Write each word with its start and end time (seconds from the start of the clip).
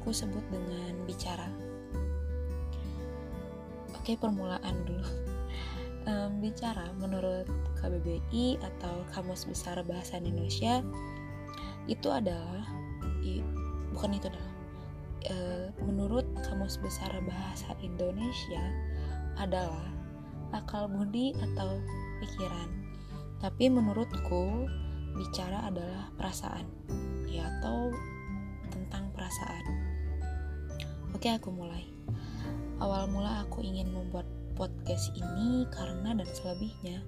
aku 0.00 0.16
sebut 0.16 0.40
dengan 0.48 0.96
bicara. 1.04 1.44
Oke, 4.00 4.16
permulaan 4.16 4.88
dulu. 4.88 5.04
Um, 6.08 6.40
bicara 6.40 6.96
menurut 6.96 7.44
KBBI 7.76 8.56
atau 8.56 9.04
Kamus 9.12 9.44
Besar 9.44 9.76
Bahasa 9.84 10.16
Indonesia 10.16 10.80
itu 11.92 12.08
adalah 12.08 12.64
i, 13.20 13.44
bukan 13.92 14.16
itu 14.16 14.32
adalah 14.32 14.52
e, 15.28 15.36
menurut 15.84 16.24
Kamus 16.40 16.80
Besar 16.80 17.12
Bahasa 17.20 17.76
Indonesia 17.84 18.64
adalah 19.36 19.92
akal 20.56 20.88
budi 20.88 21.36
atau 21.36 21.76
pikiran. 22.24 22.72
Tapi 23.36 23.68
menurutku 23.68 24.64
bicara 25.20 25.68
adalah 25.68 26.08
perasaan, 26.16 26.64
ya 27.28 27.44
atau 27.60 27.92
tentang 28.72 29.12
perasaan. 29.12 29.89
Oke, 31.20 31.36
aku 31.36 31.52
mulai. 31.52 31.84
Awal 32.80 33.12
mula 33.12 33.44
aku 33.44 33.60
ingin 33.60 33.92
membuat 33.92 34.24
podcast 34.56 35.12
ini 35.12 35.68
karena 35.68 36.16
dan 36.16 36.24
selebihnya 36.24 37.04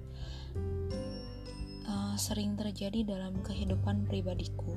uh, 1.88 2.12
sering 2.20 2.52
terjadi 2.52 3.08
dalam 3.08 3.40
kehidupan 3.40 4.04
pribadiku 4.04 4.76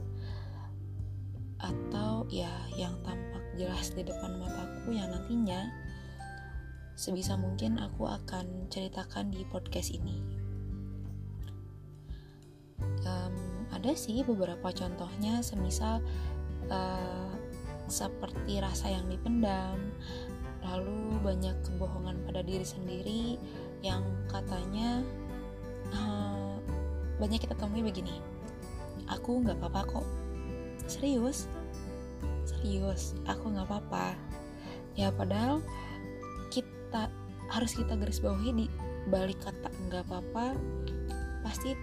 atau 1.60 2.24
ya 2.32 2.48
yang 2.80 2.96
tampak 3.04 3.44
jelas 3.60 3.92
di 3.92 4.08
depan 4.08 4.40
mataku 4.40 4.96
yang 4.96 5.12
nantinya 5.12 5.68
sebisa 6.96 7.36
mungkin 7.36 7.76
aku 7.76 8.08
akan 8.08 8.72
ceritakan 8.72 9.36
di 9.36 9.44
podcast 9.52 9.92
ini. 9.92 10.16
Um, 13.04 13.68
ada 13.76 13.92
sih 13.99 14.24
beberapa 14.24 14.72
contohnya, 14.72 15.44
semisal 15.44 15.99
uh, 16.72 17.35
seperti 17.88 18.60
rasa 18.62 18.90
yang 18.90 19.05
dipendam, 19.08 19.78
lalu 20.66 21.16
banyak 21.22 21.55
kebohongan 21.66 22.18
pada 22.26 22.42
diri 22.42 22.66
sendiri 22.66 23.24
yang 23.86 24.02
katanya 24.26 25.05
uh, 25.94 26.58
banyak 27.22 27.42
kita 27.46 27.54
temui 27.55 27.86
begini 27.86 28.18
aku 29.10 29.46
nggak 29.46 29.58
apa-apa 29.62 29.82
kok. 30.00 30.08
Serius? 30.86 31.50
Serius? 32.46 33.18
Aku 33.30 33.54
nggak 33.54 33.68
apa-apa. 33.70 34.18
Ya 34.96 35.12
padahal 35.12 35.62
kita 36.49 37.10
harus 37.52 37.72
kita 37.76 37.94
garis 37.99 38.22
bawahi 38.22 38.66
di 38.66 38.66
balik 39.05 39.38
kata 39.46 39.70
nggak 39.86 40.02
apa-apa 40.10 40.58
pasti 41.46 41.77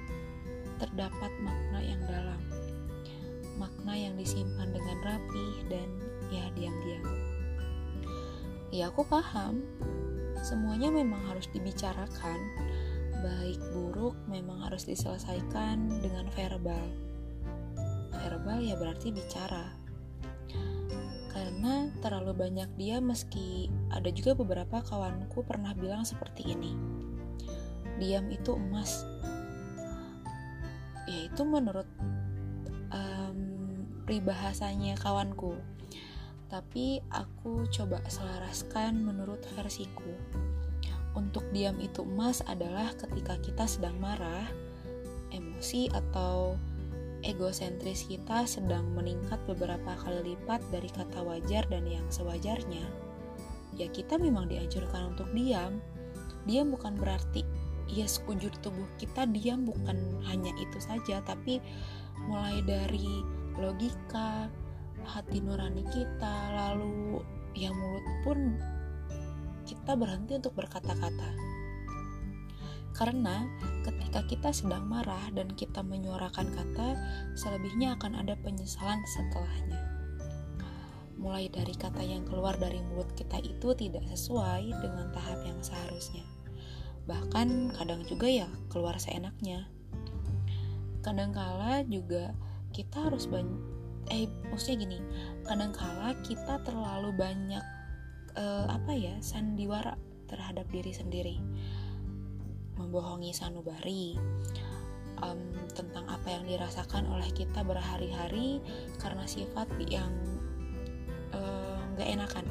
terdapat 0.83 1.31
makna 1.39 1.79
yang 1.79 2.03
dalam 2.03 2.41
makna 3.57 3.97
yang 3.97 4.15
disimpan 4.17 4.73
dengan 4.73 4.99
rapi 5.05 5.47
dan 5.69 5.89
ya 6.33 6.49
diam-diam. 6.57 7.05
Ya 8.73 8.89
aku 8.89 9.05
paham. 9.05 9.61
Semuanya 10.41 10.89
memang 10.89 11.21
harus 11.29 11.45
dibicarakan. 11.53 12.41
Baik 13.21 13.61
buruk 13.71 14.17
memang 14.27 14.65
harus 14.65 14.89
diselesaikan 14.89 16.01
dengan 16.01 16.27
verbal. 16.33 16.83
Verbal 18.11 18.59
ya 18.65 18.75
berarti 18.81 19.13
bicara. 19.13 19.77
Karena 21.29 21.93
terlalu 22.01 22.33
banyak 22.33 22.69
dia 22.81 22.99
meski 22.99 23.69
ada 23.93 24.09
juga 24.09 24.33
beberapa 24.33 24.81
kawanku 24.81 25.45
pernah 25.45 25.77
bilang 25.77 26.09
seperti 26.09 26.57
ini. 26.57 26.73
Diam 28.01 28.27
itu 28.33 28.57
emas. 28.57 29.05
Ya 31.05 31.29
itu 31.29 31.43
menurut 31.45 31.87
um, 32.89 33.52
peribahasanya 34.05 34.99
kawanku 34.99 35.57
tapi 36.53 37.01
aku 37.09 37.65
coba 37.73 38.05
selaraskan 38.13 39.01
menurut 39.01 39.41
versiku. 39.57 40.13
Untuk 41.17 41.49
diam 41.49 41.81
itu 41.81 42.05
emas 42.05 42.45
adalah 42.45 42.93
ketika 42.93 43.41
kita 43.41 43.65
sedang 43.65 43.97
marah, 43.97 44.45
emosi 45.33 45.89
atau 45.89 46.61
egosentris 47.25 48.05
kita 48.05 48.45
sedang 48.45 48.85
meningkat 48.93 49.41
beberapa 49.49 49.97
kali 50.05 50.37
lipat 50.37 50.61
dari 50.69 50.93
kata 50.93 51.25
wajar 51.25 51.65
dan 51.73 51.89
yang 51.89 52.05
sewajarnya. 52.13 52.85
Ya 53.73 53.89
kita 53.89 54.21
memang 54.21 54.53
dianjurkan 54.53 55.17
untuk 55.17 55.33
diam. 55.33 55.81
Diam 56.45 56.69
bukan 56.69 57.01
berarti 57.01 57.49
ya 57.89 58.05
sekujur 58.05 58.53
tubuh 58.61 58.85
kita 59.01 59.25
diam 59.25 59.65
bukan 59.65 59.97
hanya 60.29 60.53
itu 60.61 60.77
saja, 60.85 61.25
tapi 61.25 61.65
mulai 62.29 62.61
dari 62.61 63.41
logika, 63.59 64.49
hati 65.05 65.43
nurani 65.43 65.83
kita 65.91 66.55
lalu 66.55 67.21
ya 67.53 67.75
mulut 67.75 68.07
pun 68.25 68.39
kita 69.67 69.97
berhenti 69.99 70.39
untuk 70.39 70.55
berkata-kata. 70.57 71.31
Karena 72.93 73.49
ketika 73.83 74.21
kita 74.29 74.51
sedang 74.53 74.85
marah 74.85 75.33
dan 75.33 75.49
kita 75.57 75.81
menyuarakan 75.81 76.53
kata 76.53 76.89
selebihnya 77.35 77.97
akan 77.97 78.21
ada 78.21 78.37
penyesalan 78.45 79.01
setelahnya. 79.09 79.81
Mulai 81.17 81.49
dari 81.49 81.73
kata 81.73 82.03
yang 82.05 82.27
keluar 82.29 82.59
dari 82.59 82.83
mulut 82.85 83.09
kita 83.17 83.41
itu 83.41 83.73
tidak 83.79 84.05
sesuai 84.13 84.75
dengan 84.83 85.09
tahap 85.15 85.41
yang 85.47 85.57
seharusnya. 85.65 86.27
Bahkan 87.09 87.73
kadang 87.75 88.05
juga 88.05 88.29
ya 88.29 88.49
keluar 88.69 88.99
seenaknya. 89.01 89.67
Kadangkala 91.03 91.83
juga 91.89 92.37
kita 92.73 93.13
harus 93.13 93.29
banyak 93.29 93.61
eh 94.11 94.27
maksudnya 94.51 94.89
gini 94.89 94.99
kadangkala 95.47 96.17
kita 96.27 96.59
terlalu 96.67 97.15
banyak 97.15 97.63
uh, 98.35 98.67
apa 98.67 98.93
ya 98.97 99.15
sandiwara 99.23 99.95
terhadap 100.27 100.65
diri 100.73 100.91
sendiri. 100.91 101.37
Membohongi 102.81 103.37
sanubari 103.37 104.17
um, 105.21 105.39
tentang 105.77 106.09
apa 106.09 106.29
yang 106.33 106.49
dirasakan 106.49 107.05
oleh 107.13 107.29
kita 107.37 107.61
berhari-hari 107.61 108.65
karena 108.97 109.29
sifat 109.29 109.69
yang 109.87 110.11
nggak 111.95 112.09
uh, 112.09 112.15
enakan. 112.17 112.47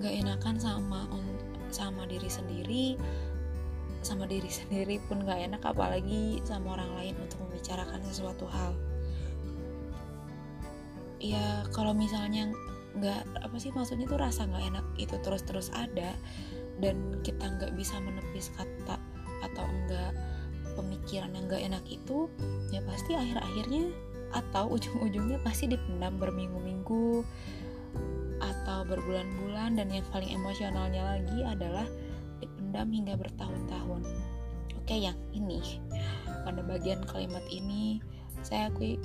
Nggak 0.00 0.14
enakan 0.24 0.56
sama 0.56 1.04
sama 1.68 2.08
diri 2.08 2.32
sendiri 2.32 2.96
sama 4.08 4.24
diri 4.24 4.48
sendiri 4.48 4.96
pun 5.04 5.20
nggak 5.20 5.52
enak 5.52 5.62
apalagi 5.68 6.40
sama 6.48 6.80
orang 6.80 6.88
lain 6.96 7.14
untuk 7.20 7.44
membicarakan 7.44 8.00
sesuatu 8.08 8.48
hal. 8.48 8.72
Ya 11.20 11.68
kalau 11.76 11.92
misalnya 11.92 12.48
nggak 12.96 13.44
apa 13.44 13.56
sih 13.60 13.68
maksudnya 13.76 14.08
tuh 14.08 14.16
rasa 14.16 14.48
nggak 14.48 14.64
enak 14.72 14.86
itu 14.96 15.14
terus-terus 15.20 15.68
ada 15.76 16.16
dan 16.80 17.20
kita 17.20 17.44
nggak 17.44 17.76
bisa 17.76 18.00
menepis 18.00 18.48
kata 18.56 18.96
atau 19.44 19.64
enggak 19.68 20.16
pemikiran 20.74 21.30
yang 21.34 21.44
nggak 21.50 21.62
enak 21.68 21.84
itu 21.90 22.30
ya 22.70 22.80
pasti 22.86 23.18
akhir-akhirnya 23.18 23.92
atau 24.30 24.72
ujung-ujungnya 24.72 25.40
pasti 25.42 25.68
dipendam 25.68 26.16
berminggu-minggu 26.20 27.24
atau 28.38 28.78
berbulan-bulan 28.86 29.74
dan 29.74 29.90
yang 29.90 30.06
paling 30.14 30.30
emosionalnya 30.30 31.02
lagi 31.02 31.38
adalah 31.42 31.86
dipendam 32.68 32.92
hingga 32.92 33.16
bertahun-tahun. 33.16 34.04
Oke 34.76 35.00
yang 35.00 35.16
ini. 35.32 35.80
Pada 36.44 36.60
bagian 36.60 37.00
kalimat 37.08 37.40
ini 37.48 38.04
saya 38.44 38.68
akui 38.68 39.00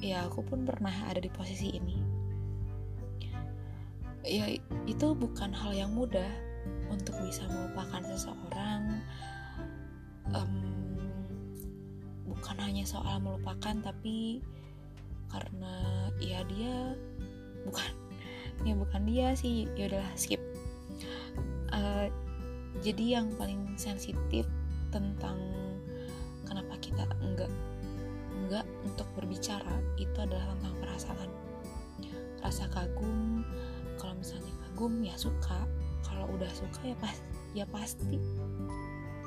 ya 0.00 0.24
aku 0.24 0.40
pun 0.40 0.64
pernah 0.64 0.92
ada 1.04 1.20
di 1.20 1.28
posisi 1.28 1.76
ini. 1.76 2.00
Ya 4.24 4.56
itu 4.88 5.12
bukan 5.12 5.52
hal 5.52 5.76
yang 5.76 5.92
mudah 5.92 6.32
untuk 6.88 7.12
bisa 7.20 7.44
melupakan 7.52 8.00
seseorang 8.00 9.04
um, 10.32 10.56
bukan 12.32 12.56
hanya 12.64 12.88
soal 12.88 13.20
melupakan 13.20 13.76
tapi 13.84 14.40
karena 15.28 16.08
ya 16.16 16.40
dia 16.48 16.96
bukan 17.68 17.92
ya 18.64 18.72
bukan 18.72 19.04
dia 19.04 19.36
sih. 19.36 19.68
Ya 19.76 19.92
udahlah 19.92 20.16
skip. 20.16 20.40
Uh, 21.76 22.08
jadi 22.80 23.20
yang 23.20 23.28
paling 23.36 23.76
sensitif 23.76 24.48
tentang 24.88 25.36
kenapa 26.48 26.80
kita 26.80 27.04
enggak 27.20 27.52
enggak 28.40 28.64
untuk 28.82 29.04
berbicara 29.14 29.84
itu 30.00 30.16
adalah 30.16 30.56
tentang 30.56 30.74
perasaan. 30.80 31.30
Rasa 32.40 32.64
kagum 32.72 33.44
kalau 34.00 34.16
misalnya 34.16 34.48
kagum 34.64 35.04
ya 35.04 35.12
suka 35.20 35.68
kalau 36.00 36.24
udah 36.32 36.48
suka 36.56 36.80
ya 36.88 36.96
pas 36.96 37.16
ya 37.52 37.64
pasti 37.68 38.16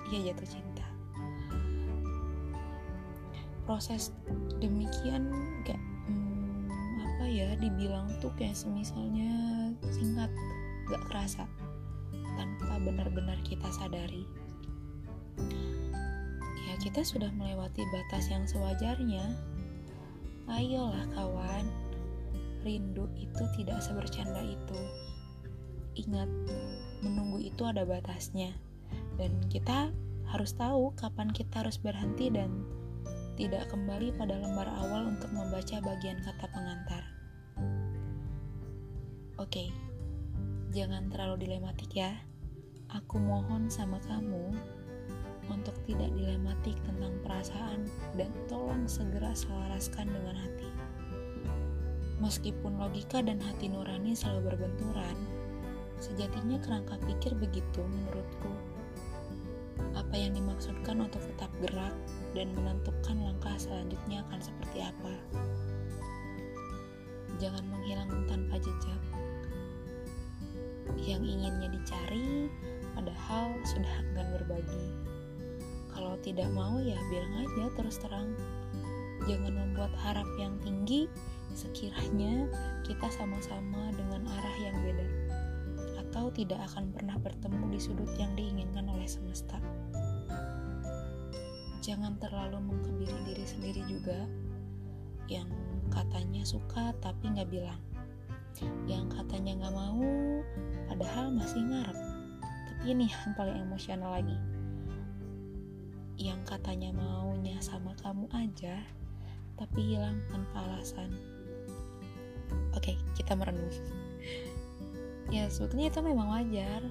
ya 0.10 0.34
jatuh 0.34 0.50
cinta. 0.50 0.88
Proses 3.70 4.12
demikian 4.60 5.30
gak 5.64 5.80
hmm, 6.10 6.68
apa 7.00 7.26
ya 7.30 7.54
dibilang 7.62 8.10
tuh 8.18 8.34
kayak 8.36 8.58
semisalnya 8.58 9.30
singkat 9.88 10.28
gak 10.90 11.06
kerasa 11.08 11.48
tanpa 12.36 12.82
benar-benar 12.82 13.38
kita 13.46 13.70
sadari 13.72 14.26
kita 16.84 17.00
sudah 17.00 17.32
melewati 17.40 17.88
batas 17.96 18.28
yang 18.28 18.44
sewajarnya. 18.44 19.24
Ayolah 20.52 21.08
kawan, 21.16 21.64
rindu 22.68 23.08
itu 23.16 23.44
tidak 23.56 23.80
sebercanda 23.80 24.44
itu. 24.44 24.80
Ingat, 25.96 26.28
menunggu 27.00 27.40
itu 27.40 27.64
ada 27.64 27.88
batasnya, 27.88 28.52
dan 29.16 29.32
kita 29.48 29.96
harus 30.28 30.52
tahu 30.60 30.92
kapan 31.00 31.32
kita 31.32 31.64
harus 31.64 31.80
berhenti 31.80 32.28
dan 32.28 32.52
tidak 33.40 33.64
kembali 33.72 34.12
pada 34.20 34.36
lembar 34.36 34.68
awal 34.68 35.08
untuk 35.08 35.32
membaca 35.32 35.80
bagian 35.80 36.20
kata 36.20 36.46
pengantar. 36.52 37.04
Oke, 39.40 39.72
jangan 40.74 41.06
terlalu 41.14 41.46
dilematik 41.46 41.94
ya. 41.94 42.18
Aku 42.90 43.22
mohon 43.22 43.70
sama 43.70 44.02
kamu 44.10 44.58
untuk 45.46 45.78
tidak 45.86 46.10
dilematik 46.18 46.74
tentang 46.82 47.14
perasaan 47.22 47.86
dan 48.18 48.34
tolong 48.50 48.90
segera 48.90 49.38
selaraskan 49.38 50.10
dengan 50.10 50.34
hati. 50.34 50.70
Meskipun 52.18 52.82
logika 52.82 53.22
dan 53.22 53.38
hati 53.38 53.70
nurani 53.70 54.18
selalu 54.18 54.54
berbenturan, 54.54 55.14
sejatinya 56.02 56.58
kerangka 56.66 56.98
pikir 57.06 57.38
begitu 57.38 57.86
menurutku. 57.86 58.50
Apa 59.94 60.18
yang 60.18 60.34
dimaksudkan 60.34 61.06
untuk 61.06 61.22
tetap 61.22 61.54
gerak 61.62 61.94
dan 62.34 62.50
menentukan 62.58 63.22
langkah 63.22 63.54
selanjutnya 63.62 64.26
akan 64.26 64.42
seperti 64.42 64.80
apa. 64.82 65.14
Jangan 67.38 67.66
menghilang 67.70 68.10
tanpa 68.26 68.58
jejak. 68.58 69.13
Yang 71.00 71.24
inginnya 71.28 71.70
dicari, 71.72 72.48
padahal 72.96 73.58
sudah 73.68 73.94
enggan 74.08 74.28
berbagi. 74.40 74.86
Kalau 75.94 76.18
tidak 76.26 76.50
mau 76.50 76.82
ya 76.82 76.98
bilang 77.14 77.46
aja 77.46 77.66
terus 77.78 78.02
terang. 78.02 78.34
Jangan 79.24 79.56
membuat 79.56 79.94
harap 80.04 80.28
yang 80.36 80.58
tinggi 80.60 81.08
sekiranya 81.54 82.50
kita 82.84 83.08
sama-sama 83.14 83.94
dengan 83.94 84.26
arah 84.26 84.58
yang 84.60 84.76
beda 84.84 85.08
atau 86.14 86.30
tidak 86.34 86.62
akan 86.70 86.94
pernah 86.94 87.18
bertemu 87.22 87.74
di 87.74 87.80
sudut 87.80 88.10
yang 88.18 88.34
diinginkan 88.38 88.86
oleh 88.90 89.06
semesta. 89.10 89.58
Jangan 91.82 92.16
terlalu 92.22 92.62
mengkebiri 92.64 93.18
diri 93.28 93.46
sendiri 93.46 93.82
juga 93.90 94.26
yang 95.32 95.48
katanya 95.90 96.44
suka 96.44 96.92
tapi 97.00 97.32
nggak 97.32 97.50
bilang 97.50 97.80
yang 98.86 99.10
katanya 99.10 99.58
nggak 99.58 99.76
mau 99.76 100.06
padahal 100.92 101.34
masih 101.34 101.62
ngarep. 101.66 101.98
Ini 102.84 103.08
yang 103.08 103.32
paling 103.34 103.58
emosional 103.64 104.20
lagi. 104.20 104.38
Yang 106.20 106.42
katanya 106.46 106.94
maunya 106.94 107.58
sama 107.64 107.98
kamu 108.04 108.30
aja 108.36 108.78
tapi 109.58 109.96
hilang 109.96 110.22
tanpa 110.30 110.62
alasan. 110.70 111.10
Oke 112.78 113.00
kita 113.18 113.34
merenung. 113.34 113.72
Ya 115.34 115.50
sebetulnya 115.50 115.90
itu 115.90 116.00
memang 116.06 116.30
wajar 116.30 116.86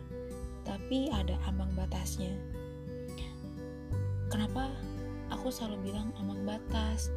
tapi 0.67 1.13
ada 1.13 1.39
ambang 1.47 1.71
batasnya. 1.79 2.35
Kenapa 4.33 4.73
aku 5.29 5.53
selalu 5.53 5.93
bilang 5.93 6.11
ambang 6.19 6.43
batas? 6.43 7.13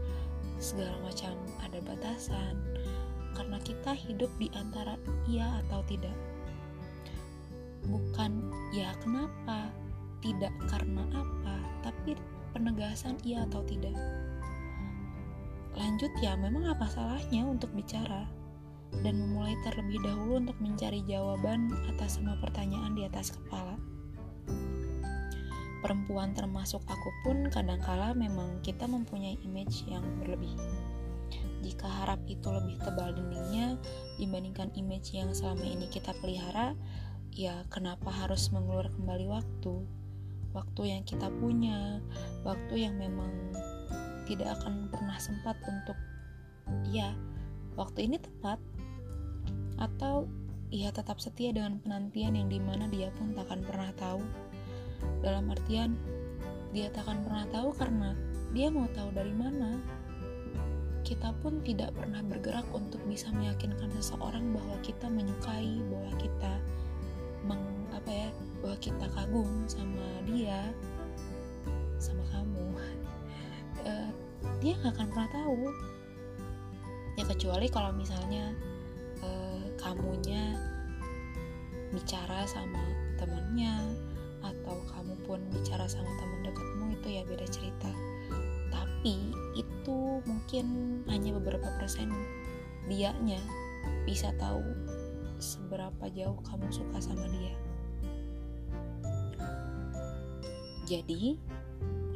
Segala 0.56 0.95
macam 1.03 1.36
ada 1.63 1.80
batasan 1.83 2.75
karena 3.36 3.60
kita 3.62 3.92
hidup 3.92 4.32
di 4.40 4.48
antara 4.56 4.96
iya 5.28 5.60
atau 5.68 5.84
tidak 5.86 6.16
bukan 7.86 8.50
ya 8.74 8.92
kenapa, 9.02 9.70
tidak 10.22 10.54
karena 10.70 11.06
apa, 11.14 11.56
tapi 11.86 12.18
penegasan 12.52 13.18
iya 13.22 13.46
atau 13.46 13.62
tidak. 13.66 13.94
Lanjut 15.76 16.12
ya, 16.24 16.40
memang 16.40 16.72
apa 16.72 16.88
salahnya 16.88 17.46
untuk 17.46 17.70
bicara 17.76 18.26
dan 19.04 19.20
memulai 19.20 19.54
terlebih 19.68 20.00
dahulu 20.02 20.40
untuk 20.40 20.56
mencari 20.64 21.04
jawaban 21.04 21.68
atas 21.92 22.18
semua 22.18 22.40
pertanyaan 22.40 22.96
di 22.96 23.04
atas 23.04 23.36
kepala. 23.36 23.76
Perempuan 25.84 26.34
termasuk 26.34 26.81
aku 26.90 27.10
pun 27.22 27.46
kadangkala 27.54 28.18
memang 28.18 28.58
kita 28.66 28.90
mempunyai 28.90 29.38
image 29.46 29.86
yang 29.86 30.02
berlebih. 30.18 30.56
Jika 31.66 31.90
harap 31.90 32.22
itu 32.30 32.46
lebih 32.46 32.78
tebal 32.78 33.18
dindingnya 33.18 33.82
dibandingkan 34.22 34.70
image 34.78 35.18
yang 35.18 35.34
selama 35.34 35.66
ini 35.66 35.90
kita 35.90 36.14
pelihara, 36.22 36.78
ya 37.34 37.66
kenapa 37.74 38.14
harus 38.14 38.54
mengulur 38.54 38.86
kembali 38.94 39.26
waktu? 39.26 39.74
Waktu 40.54 40.82
yang 40.94 41.02
kita 41.10 41.26
punya 41.42 42.06
waktu 42.46 42.86
yang 42.86 43.02
memang 43.02 43.34
tidak 44.30 44.62
akan 44.62 44.94
pernah 44.94 45.18
sempat 45.18 45.58
untuk 45.66 45.98
ya 46.86 47.18
waktu 47.74 48.06
ini 48.06 48.22
tepat. 48.22 48.62
Atau 49.82 50.30
ia 50.70 50.94
tetap 50.94 51.18
setia 51.18 51.50
dengan 51.50 51.82
penantian 51.82 52.38
yang 52.38 52.46
di 52.46 52.62
mana 52.62 52.86
dia 52.94 53.10
pun 53.18 53.34
tak 53.34 53.50
akan 53.50 53.66
pernah 53.66 53.90
tahu. 53.98 54.22
Dalam 55.26 55.50
artian 55.50 55.98
dia 56.78 56.94
tak 56.94 57.10
akan 57.10 57.26
pernah 57.26 57.46
tahu 57.50 57.70
karena 57.74 58.14
dia 58.54 58.70
mau 58.70 58.86
tahu 58.94 59.10
dari 59.12 59.34
mana 59.36 59.82
kita 61.06 61.30
pun 61.46 61.62
tidak 61.62 61.94
pernah 61.94 62.25
bergerak 62.25 62.66
untuk 62.74 62.98
bisa 63.06 63.30
meyakinkan 63.30 63.94
seseorang 64.02 64.42
bahwa 64.50 64.74
kita 64.81 65.06
menyukai 65.06 65.78
bahwa 65.86 66.12
kita 66.18 66.54
meng, 67.46 67.62
apa 67.94 68.10
ya 68.10 68.30
bahwa 68.66 68.78
kita 68.81 69.06
kagum 69.13 69.50
sama 69.69 70.07
dia 70.25 70.66
sama 72.02 72.25
kamu. 72.34 72.66
Uh, 73.86 74.10
dia 74.66 74.74
nggak 74.81 74.98
akan 74.98 75.07
pernah 75.13 75.30
tahu. 75.30 75.69
Ya 77.22 77.24
kecuali 77.30 77.69
kalau 77.69 77.94
misalnya 77.94 78.52
uh, 79.22 79.62
kamunya 79.78 80.57
bicara 81.94 82.50
sama 82.50 82.81
temannya 83.22 83.78
atau 84.42 84.81
kamu 84.90 85.13
pun 85.30 85.40
bicara 85.54 85.86
sama 85.86 86.10
teman 86.18 86.50
dekatmu 86.50 86.86
itu 86.98 87.07
ya 87.13 87.22
beda 87.30 87.46
cerita. 87.54 87.94
Tapi 88.74 89.31
itu 89.86 90.18
mungkin 90.26 90.66
hanya 91.06 91.38
beberapa 91.38 91.70
persen 91.78 92.10
dianya 92.90 93.38
bisa 94.02 94.34
tahu 94.42 94.66
seberapa 95.38 96.10
jauh 96.10 96.42
kamu 96.42 96.66
suka 96.74 96.98
sama 96.98 97.30
dia. 97.30 97.54
Jadi, 100.90 101.38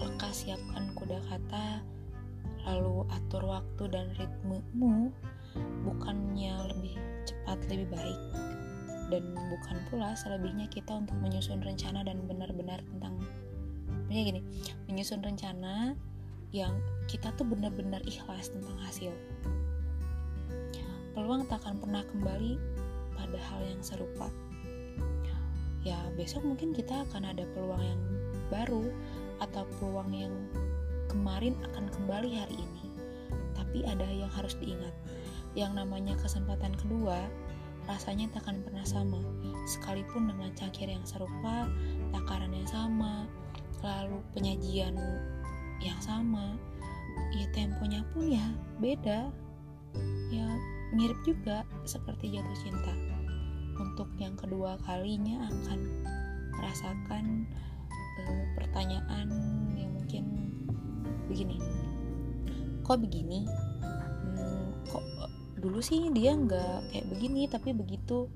lekas 0.01 0.50
siapkan 0.50 0.98
kuda 0.98 1.22
kata, 1.29 1.86
lalu 2.65 3.05
atur 3.13 3.46
waktu 3.46 3.86
dan 3.86 4.17
ritmemu, 4.17 5.13
bukannya 5.86 6.74
lebih 6.74 6.98
cepat 7.29 7.62
lebih 7.70 7.86
baik, 7.93 8.22
dan 9.13 9.29
bukan 9.29 9.77
pula 9.93 10.17
selebihnya 10.17 10.65
kita 10.74 10.98
untuk 10.98 11.17
menyusun 11.22 11.62
rencana 11.62 12.01
dan 12.01 12.17
benar-benar 12.25 12.82
tentang, 12.89 13.22
gini, 14.10 14.41
menyusun 14.89 15.22
rencana 15.22 15.93
yang 16.50 16.74
kita 17.10 17.34
tuh 17.34 17.50
benar-benar 17.50 18.06
ikhlas 18.06 18.54
tentang 18.54 18.78
hasil. 18.86 19.10
Peluang 21.18 21.50
tak 21.50 21.66
akan 21.66 21.82
pernah 21.82 22.06
kembali 22.06 22.62
pada 23.18 23.39
hal 23.50 23.66
yang 23.66 23.82
serupa. 23.82 24.30
Ya, 25.82 25.98
besok 26.13 26.46
mungkin 26.46 26.70
kita 26.70 27.10
akan 27.10 27.34
ada 27.34 27.50
peluang 27.58 27.82
yang 27.82 28.01
baru 28.54 28.94
atau 29.42 29.66
peluang 29.82 30.13
yang 30.13 30.34
kemarin 31.10 31.58
akan 31.74 31.89
kembali 31.89 32.30
hari 32.38 32.62
ini. 32.62 32.86
Tapi 33.58 33.82
ada 33.89 34.06
yang 34.06 34.30
harus 34.30 34.54
diingat. 34.62 34.94
Yang 35.58 35.82
namanya 35.82 36.13
kesempatan 36.22 36.78
kedua, 36.78 37.25
rasanya 37.89 38.30
tak 38.38 38.46
akan 38.46 38.62
pernah 38.62 38.86
sama. 38.86 39.18
Sekalipun 39.66 40.30
dengan 40.30 40.54
cangkir 40.54 40.86
yang 40.86 41.01
serupa, 41.10 41.66
takaran 42.13 42.54
yang 42.54 42.70
sama, 42.70 43.25
lalu 43.82 44.22
penyajian 44.38 44.94
yang 45.82 45.98
sama, 46.04 46.54
ya 47.35 47.45
temponya 47.53 48.01
pun 48.13 48.29
ya 48.29 48.45
beda. 48.81 49.29
Ya 50.29 50.47
mirip 50.93 51.17
juga 51.25 51.65
seperti 51.85 52.33
jatuh 52.33 52.57
cinta. 52.61 52.93
Untuk 53.79 54.11
yang 54.19 54.35
kedua 54.35 54.75
kalinya 54.83 55.47
akan 55.47 55.79
merasakan 56.59 57.47
uh, 58.27 58.43
pertanyaan 58.59 59.27
yang 59.79 59.91
mungkin 59.95 60.25
begini. 61.31 61.57
Kok 62.83 62.99
begini? 63.05 63.47
Hmm, 64.35 64.75
kok 64.89 65.05
dulu 65.61 65.79
sih 65.79 66.11
dia 66.11 66.35
nggak 66.35 66.91
kayak 66.91 67.07
begini 67.07 67.47
tapi 67.47 67.71
begitu. 67.71 68.27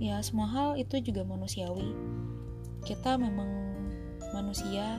Ya 0.00 0.18
semua 0.24 0.50
hal 0.50 0.70
itu 0.80 0.98
juga 1.04 1.22
manusiawi. 1.22 1.94
Kita 2.82 3.16
memang 3.16 3.48
manusia 4.34 4.98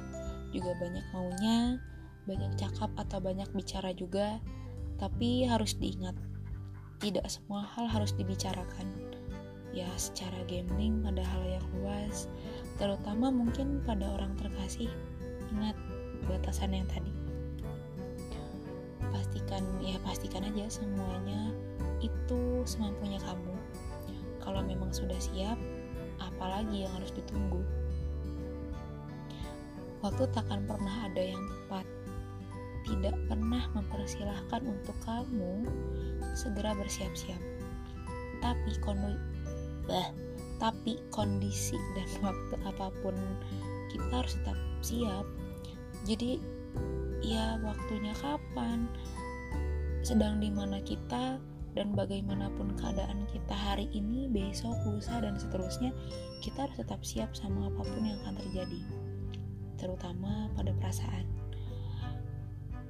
juga 0.56 0.72
banyak 0.80 1.04
maunya 1.12 1.84
banyak 2.24 2.56
cakap 2.56 2.90
atau 2.96 3.20
banyak 3.20 3.52
bicara 3.52 3.92
juga 3.92 4.40
tapi 4.96 5.44
harus 5.44 5.76
diingat 5.76 6.16
tidak 7.00 7.28
semua 7.28 7.68
hal 7.76 7.86
harus 7.92 8.16
dibicarakan. 8.16 8.88
Ya, 9.76 9.88
secara 10.00 10.40
gambling 10.48 11.04
pada 11.04 11.20
hal 11.20 11.44
yang 11.60 11.66
luas, 11.76 12.32
terutama 12.80 13.28
mungkin 13.28 13.84
pada 13.84 14.08
orang 14.08 14.32
terkasih. 14.40 14.88
Ingat 15.52 15.76
batasan 16.26 16.72
yang 16.72 16.88
tadi. 16.88 17.12
pastikan 19.16 19.64
ya 19.80 19.96
pastikan 20.04 20.44
aja 20.44 20.68
semuanya 20.68 21.56
itu 22.04 22.40
semampunya 22.68 23.16
kamu 23.24 23.56
kalau 24.44 24.60
memang 24.60 24.92
sudah 24.92 25.16
siap 25.16 25.56
apalagi 26.20 26.84
yang 26.84 26.92
harus 27.00 27.16
ditunggu 27.16 27.64
waktu 30.06 30.30
takkan 30.38 30.62
pernah 30.70 31.10
ada 31.10 31.18
yang 31.18 31.42
tepat. 31.50 31.86
Tidak 32.86 33.18
pernah 33.26 33.66
mempersilahkan 33.74 34.62
untuk 34.62 34.94
kamu 35.02 35.66
segera 36.38 36.78
bersiap-siap. 36.78 37.42
Tapi 38.46 38.72
bah 39.90 40.14
tapi 40.62 41.02
kondisi 41.10 41.76
dan 41.98 42.10
waktu 42.30 42.56
apa 42.70 42.94
pun 43.02 43.18
kita 43.90 44.14
harus 44.14 44.38
tetap 44.38 44.60
siap. 44.86 45.26
Jadi 46.06 46.38
ya 47.26 47.58
waktunya 47.66 48.14
kapan? 48.22 48.86
Sedang 50.06 50.38
di 50.38 50.54
mana 50.54 50.78
kita 50.86 51.42
dan 51.74 51.92
bagaimanapun 51.98 52.78
keadaan 52.78 53.26
kita 53.28 53.52
hari 53.52 53.90
ini, 53.92 54.32
besok, 54.32 54.78
lusa, 54.88 55.20
dan 55.20 55.36
seterusnya, 55.36 55.92
kita 56.40 56.70
harus 56.70 56.78
tetap 56.80 57.02
siap 57.04 57.34
sama 57.36 57.68
apa 57.68 57.84
pun 57.84 58.06
yang 58.06 58.16
akan 58.24 58.38
terjadi, 58.40 58.80
terutama 59.76 60.50
pada 60.56 60.72
perasaan. 60.76 61.28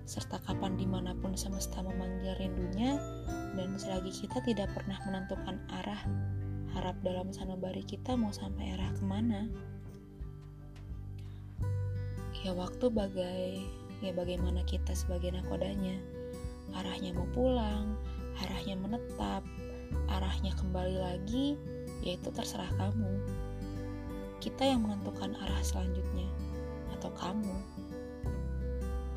Serta 0.06 0.38
kapan 0.46 0.77
di 0.77 0.86
mana 0.86 1.18
pun 1.18 1.34
semesta 1.34 1.82
memanggil 1.82 2.38
rindunya, 2.38 3.01
dan 3.58 3.74
selagi 3.75 4.13
kita 4.25 4.42
tidak 4.46 4.70
pernah 4.77 5.01
menentukan 5.10 5.58
arah, 5.82 6.01
harap 6.77 6.98
dalam 7.01 7.34
sanubari 7.34 7.82
kita 7.82 8.13
mau 8.13 8.30
sampai 8.30 8.77
arah 8.77 8.92
ke 8.94 9.04
mana. 9.04 9.50
Ya 12.46 12.54
waktu 12.54 12.94
bagai 12.94 13.65
ya 14.04 14.12
bagaimana 14.13 14.62
kita 14.68 14.92
sebagai 14.94 15.32
nakodanya 15.32 15.98
arahnya 16.75 17.15
mau 17.15 17.27
pulang 17.32 17.96
arahnya 18.44 18.75
menetap 18.75 19.42
arahnya 20.12 20.51
kembali 20.60 20.98
lagi 21.00 21.56
yaitu 22.04 22.27
terserah 22.30 22.68
kamu 22.75 23.18
kita 24.44 24.68
yang 24.68 24.84
menentukan 24.84 25.34
arah 25.39 25.62
selanjutnya 25.63 26.27
atau 26.95 27.11
kamu 27.15 27.55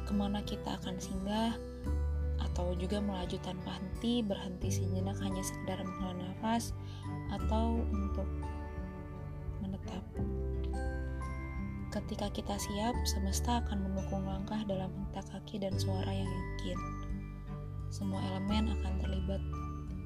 ke 0.05 0.13
mana 0.17 0.41
kita 0.43 0.79
akan 0.83 0.97
singgah 0.99 1.55
atau 2.39 2.75
juga 2.79 3.03
melaju 3.03 3.37
tanpa 3.45 3.77
henti 3.79 4.23
berhenti 4.25 4.69
sejenak 4.73 5.19
hanya 5.21 5.43
sekedar 5.43 5.79
menghela 5.85 6.15
nafas 6.27 6.73
atau 7.35 7.83
untuk 7.93 8.29
menetap 9.61 10.03
Ketika 11.89 12.29
kita 12.29 12.53
siap, 12.61 12.93
semesta 13.09 13.65
akan 13.65 13.89
mendukung 13.89 14.21
langkah 14.29 14.61
dalam 14.69 14.93
hentak 14.93 15.25
kaki 15.33 15.57
dan 15.57 15.73
suara 15.81 16.13
yang 16.13 16.29
yakin. 16.29 16.79
Semua 17.89 18.21
elemen 18.29 18.69
akan 18.77 18.93
terlibat. 19.01 19.41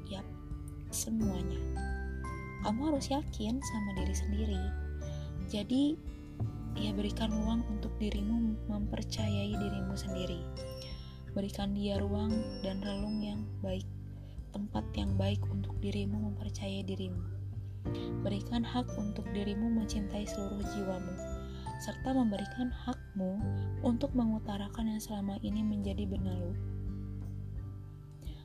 Yap, 0.06 0.22
semuanya. 0.94 1.58
Kamu 2.62 2.94
harus 2.94 3.10
yakin 3.10 3.58
sama 3.58 3.90
diri 3.98 4.14
sendiri. 4.14 4.62
Jadi, 5.50 5.98
ya 6.76 6.92
berikan 6.96 7.32
ruang 7.32 7.64
untuk 7.68 7.92
dirimu 8.00 8.56
mempercayai 8.68 9.52
dirimu 9.52 9.94
sendiri. 9.96 10.40
Berikan 11.32 11.72
dia 11.72 11.96
ruang 12.00 12.32
dan 12.60 12.80
relung 12.84 13.24
yang 13.24 13.44
baik, 13.64 13.88
tempat 14.52 14.84
yang 14.96 15.16
baik 15.16 15.40
untuk 15.48 15.72
dirimu 15.80 16.32
mempercayai 16.32 16.84
dirimu. 16.84 17.22
Berikan 18.22 18.62
hak 18.62 18.86
untuk 18.94 19.26
dirimu 19.32 19.66
mencintai 19.72 20.28
seluruh 20.28 20.62
jiwamu 20.76 21.42
serta 21.82 22.14
memberikan 22.14 22.70
hakmu 22.70 23.42
untuk 23.82 24.14
mengutarakan 24.14 24.86
yang 24.86 25.02
selama 25.02 25.34
ini 25.42 25.66
menjadi 25.66 26.06
benalu. 26.06 26.54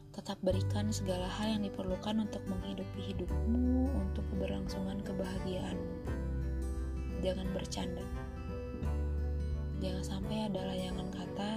Tetap 0.10 0.42
berikan 0.42 0.90
segala 0.90 1.30
hal 1.38 1.54
yang 1.54 1.62
diperlukan 1.70 2.18
untuk 2.18 2.42
menghidupi 2.50 3.14
hidupmu, 3.14 3.94
untuk 3.94 4.26
keberlangsungan 4.34 5.06
kebahagiaanmu. 5.06 5.94
Jangan 7.22 7.48
bercanda. 7.54 8.06
Jangan 9.78 10.04
sampai 10.06 10.50
ada 10.50 10.62
layangan 10.74 11.10
kata 11.14 11.52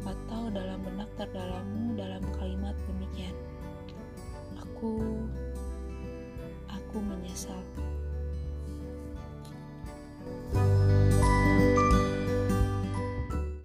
atau 0.00 0.48
dalam 0.48 0.80
benak 0.80 1.08
terdalammu 1.20 1.92
dalam 1.96 2.24
kalimat 2.40 2.72
demikian. 2.88 3.36
Aku, 4.64 4.96
aku 6.72 6.96
menyesal. 7.04 7.60